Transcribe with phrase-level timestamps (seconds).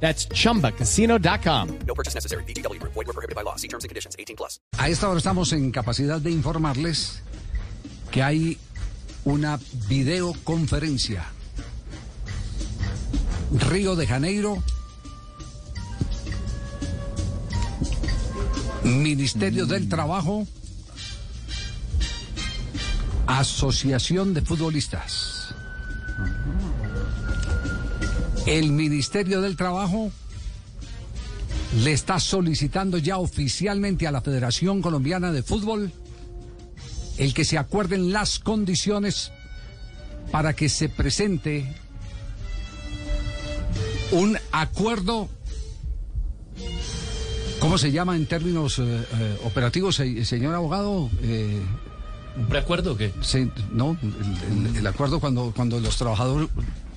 [0.00, 1.78] That's chumbacasino.com.
[1.86, 2.44] No purchase necessary.
[2.44, 2.80] BGW.
[2.82, 3.56] Void were prohibited by law.
[3.56, 4.14] See terms and conditions.
[4.18, 4.60] 18 plus.
[4.78, 7.22] A esta hora estamos en capacidad de informarles
[8.10, 8.58] que hay
[9.24, 11.24] una videoconferencia.
[13.52, 14.62] Río de Janeiro,
[18.82, 20.46] Ministerio del Trabajo,
[23.26, 25.35] Asociación de Futbolistas.
[28.46, 30.10] El Ministerio del Trabajo
[31.82, 35.92] le está solicitando ya oficialmente a la Federación Colombiana de Fútbol
[37.18, 39.32] el que se acuerden las condiciones
[40.30, 41.74] para que se presente
[44.12, 45.28] un acuerdo,
[47.58, 51.10] ¿cómo se llama en términos eh, eh, operativos, se- señor abogado?
[51.22, 51.60] Eh,
[52.36, 53.12] ¿Un preacuerdo o qué?
[53.22, 56.48] se- no, el, el- el acuerdo cuando, cuando los trabajadores,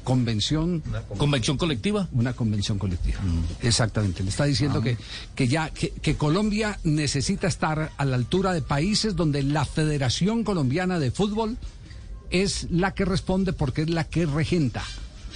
[0.10, 0.82] convención,
[1.18, 2.08] ¿Convención colectiva?
[2.12, 3.20] una convención colectiva.
[3.62, 4.24] Exactamente.
[4.24, 4.98] Le está diciendo que,
[5.36, 10.44] que ya que, que Colombia necesita estar a la altura de países donde la Federación
[10.44, 11.58] Colombiana de Fútbol
[12.32, 14.84] es la que responde porque es la que regenta.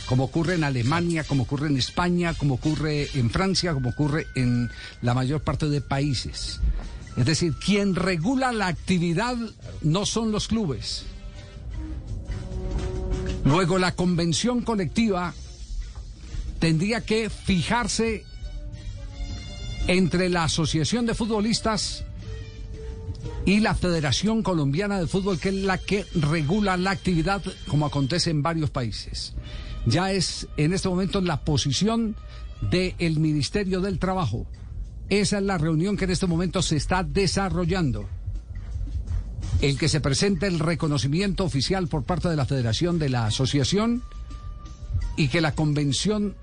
[0.07, 4.71] Como ocurre en Alemania, como ocurre en España, como ocurre en Francia, como ocurre en
[5.03, 6.59] la mayor parte de países.
[7.15, 9.37] Es decir, quien regula la actividad
[9.83, 11.05] no son los clubes.
[13.45, 15.33] Luego la convención colectiva
[16.59, 18.23] tendría que fijarse
[19.87, 22.05] entre la Asociación de Futbolistas
[23.45, 28.29] y la Federación Colombiana de Fútbol, que es la que regula la actividad, como acontece
[28.29, 29.33] en varios países.
[29.85, 32.15] Ya es en este momento la posición
[32.61, 34.47] del Ministerio del Trabajo.
[35.09, 38.07] Esa es la reunión que en este momento se está desarrollando.
[39.63, 44.03] El que se presente el reconocimiento oficial por parte de la Federación de la Asociación
[45.15, 46.35] y que la convención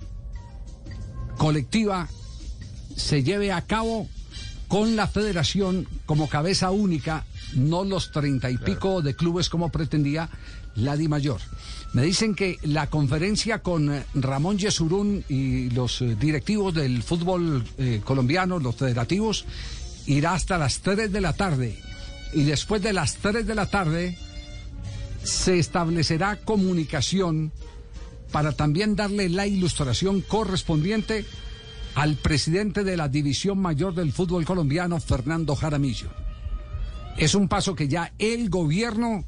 [1.37, 2.09] colectiva
[2.97, 4.09] se lleve a cabo
[4.69, 10.31] con la federación como cabeza única, no los treinta y pico de clubes como pretendía
[10.75, 11.43] la Di Mayor.
[11.93, 17.65] Me dicen que la conferencia con eh, Ramón Yesurún y los eh, directivos del fútbol
[17.77, 19.45] eh, colombiano, los federativos,
[20.07, 21.90] irá hasta las 3 de la tarde.
[22.33, 24.17] Y después de las 3 de la tarde
[25.23, 27.53] se establecerá comunicación
[28.33, 31.25] para también darle la ilustración correspondiente
[31.95, 36.09] al presidente de la División Mayor del Fútbol Colombiano, Fernando Jaramillo.
[37.17, 39.25] Es un paso que ya el gobierno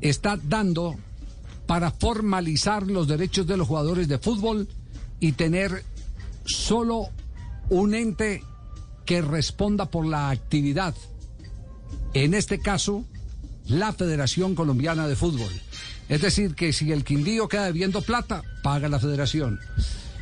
[0.00, 0.96] está dando
[1.66, 4.68] para formalizar los derechos de los jugadores de fútbol
[5.18, 5.82] y tener
[6.44, 7.08] solo
[7.68, 8.42] un ente
[9.04, 10.94] que responda por la actividad.
[12.24, 13.04] En este caso,
[13.66, 15.52] la Federación Colombiana de Fútbol.
[16.08, 19.60] Es decir, que si el Quindío queda debiendo plata, paga la Federación.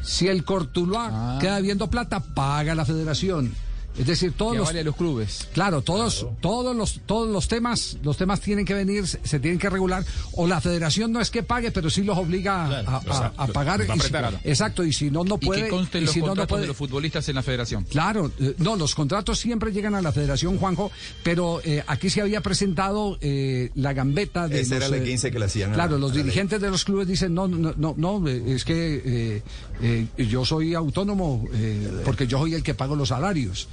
[0.03, 3.55] Si el Cortuluá queda debiendo plata, paga la Federación.
[3.99, 5.49] Es decir, todos los, los clubes.
[5.53, 9.59] Claro, todos, todos los, todos los temas, los temas tienen que venir, se, se tienen
[9.59, 10.05] que regular.
[10.33, 13.33] O la Federación no es que pague, pero sí los obliga a- Claro, a, a-
[13.45, 13.81] a pagar.
[13.89, 14.41] va a y si- apretar.
[14.43, 15.63] exacto, y si no, no Y puede.
[15.65, 16.63] que consten y los si no, no contratos puede.
[16.63, 17.85] de los futbolistas en la federación.
[17.85, 20.91] Claro, eh, no, los contratos siempre llegan a la Federación, Juanjo,
[21.23, 25.07] pero eh, aquí se había presentado eh, la gambeta de Esa los, era la eh,
[25.07, 26.23] 15 que le hacían Claro, a los ley.
[26.25, 29.43] dirigentes de los clubes dicen, no, no, no, no, eh, es que eh,
[29.83, 33.69] eh, yo soy autónomo eh, porque yo soy el que pago los salarios.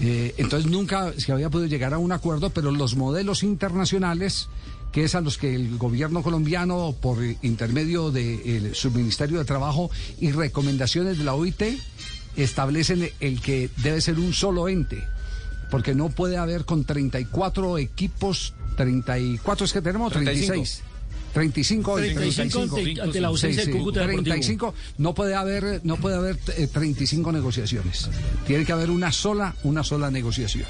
[0.00, 4.48] Eh, entonces nunca se había podido llegar a un acuerdo, pero los modelos internacionales
[4.92, 9.90] que es a los que el gobierno colombiano, por intermedio del subministerio de Trabajo
[10.20, 11.62] y recomendaciones de la OIT,
[12.36, 15.04] establecen el que debe ser un solo ente,
[15.70, 20.82] porque no puede haber con 34 equipos, 34 es que tenemos, 36.
[21.36, 24.22] 35 hoy, 35 ante, ante la ausencia Sí, de sí, Cúcuta Deportivo.
[24.24, 28.08] 35 no puede haber no puede haber eh, 35 negociaciones
[28.46, 30.66] tiene que haber una sola una sola negociación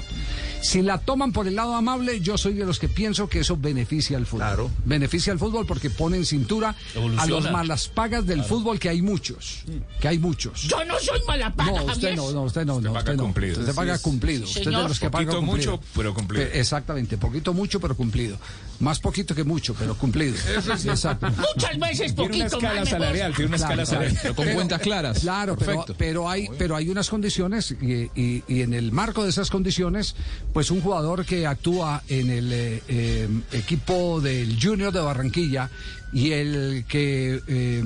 [0.61, 3.55] Si la toman por el lado amable, yo soy de los que pienso que eso
[3.55, 4.39] beneficia al fútbol.
[4.47, 4.71] Claro.
[4.85, 6.75] Beneficia al fútbol porque pone en cintura
[7.17, 9.63] a los malas pagas del fútbol, que hay muchos.
[10.01, 10.63] Que hay muchos.
[10.63, 13.23] Yo no soy mala paga, No, usted no, no, usted no, no, paga usted no.
[13.23, 13.59] cumplido.
[13.61, 14.01] Usted paga es.
[14.01, 14.43] cumplido.
[14.45, 15.71] Usted es de los que paga Poquito, cumplido.
[15.77, 16.43] mucho, pero cumplido.
[16.45, 18.37] Eh, Exactamente, poquito, mucho, pero cumplido.
[18.79, 20.35] Más poquito que mucho, pero cumplido.
[20.85, 21.27] Exacto.
[21.29, 24.09] Muchas veces Tiene una poquito escala más me salarial, tiene una Claro, escala claro.
[24.15, 24.35] salarial.
[24.35, 25.19] con cuentas claras.
[25.19, 25.95] Claro, pero, Perfecto.
[25.97, 30.15] pero hay pero hay unas condiciones y, y- y en el marco de esas condiciones,
[30.53, 35.69] pues un jugador que actúa en el eh, eh, equipo del Junior de Barranquilla
[36.13, 37.83] y el que eh,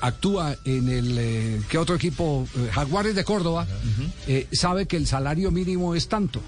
[0.00, 3.66] actúa en el eh, que otro equipo eh, Jaguares de Córdoba
[4.26, 6.40] eh, sabe que el salario mínimo es tanto.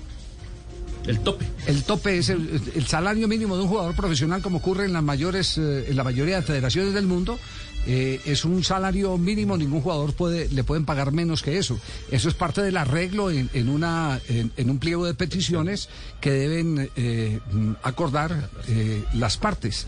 [1.08, 1.44] El tope.
[1.66, 5.02] El tope es el, el salario mínimo de un jugador profesional, como ocurre en las
[5.02, 7.38] mayores, eh, en la mayoría de federaciones del mundo.
[7.86, 11.78] eh, es un salario mínimo, ningún jugador puede, le pueden pagar menos que eso.
[12.10, 15.88] Eso es parte del arreglo en, en una, en, en un pliego de peticiones
[16.20, 17.40] que deben eh,
[17.82, 19.86] acordar eh, las partes.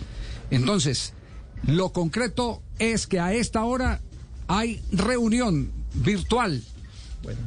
[0.51, 1.13] Entonces,
[1.67, 4.01] lo concreto es que a esta hora
[4.49, 6.63] hay reunión virtual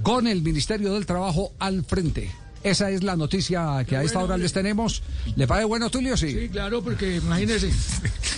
[0.03, 2.29] con el Ministerio del Trabajo al frente.
[2.63, 5.03] Esa es la noticia que a esta hora les tenemos.
[5.35, 6.15] ¿Le parece bueno, Tulio?
[6.15, 6.31] Sí.
[6.31, 7.71] Sí, claro, porque imagínese,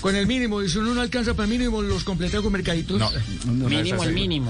[0.01, 2.99] con el mínimo, y si uno no alcanza para el mínimo, los completa con mercaditos.
[2.99, 3.09] No.
[3.69, 4.49] Mínimo, el mínimo.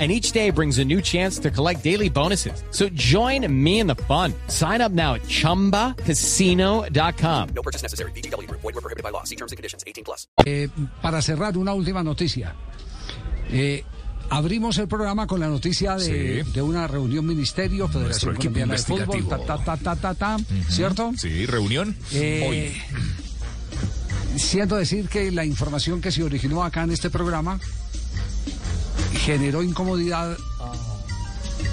[0.00, 2.62] And each day brings a new chance to collect daily bonuses.
[2.70, 4.32] So join me in the fun.
[4.46, 7.48] Sign up now at chumbacasino.com.
[7.52, 8.12] No purchase necessary.
[8.12, 8.60] Group.
[8.62, 9.24] Void were prohibited by law.
[9.24, 9.82] See terms and conditions.
[9.84, 10.28] 18 plus.
[10.46, 10.68] Eh,
[11.02, 12.54] para cerrar, una última noticia.
[13.50, 13.82] Eh,
[14.30, 16.52] abrimos el programa con la noticia de, Sí.
[16.52, 20.36] de una reunión ministerio, Federación equipo Colombiana de Fútbol, ta, ta, ta, ta, ta, ta,
[20.68, 21.10] ¿cierto?
[21.16, 21.96] Sí, reunión.
[22.12, 22.72] Eh, Hoy.
[24.38, 27.58] Siento decir que la información que se originó acá en este programa
[29.28, 30.38] generó incomodidad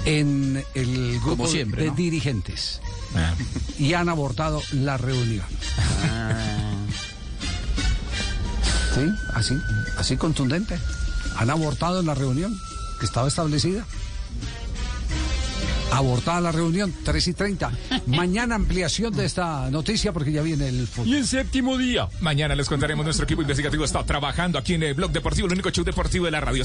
[0.04, 1.96] en el grupo siempre, de ¿no?
[1.96, 2.82] dirigentes
[3.14, 3.34] Ah.
[3.78, 5.46] y han abortado la reunión.
[8.94, 9.54] Sí, así,
[9.96, 10.78] así contundente.
[11.38, 12.54] Han abortado la reunión
[13.00, 13.86] que estaba establecida.
[15.92, 17.72] Abortada la reunión, 3 y 30.
[18.06, 21.08] Mañana ampliación de esta noticia porque ya viene el fútbol.
[21.08, 24.92] Y en séptimo día, mañana les contaremos nuestro equipo investigativo está trabajando aquí en el
[24.92, 26.64] Blog Deportivo, el único show deportivo de la radio.